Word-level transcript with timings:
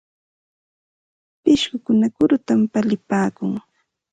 Pishqukuna 1.43 2.07
kurutam 2.15 2.59
palipaakun. 2.73 3.51